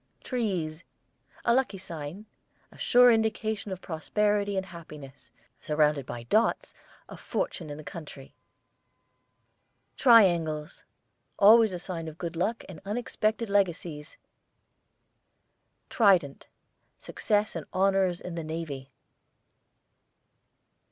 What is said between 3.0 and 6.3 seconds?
indication of prosperity and happiness; surrounded by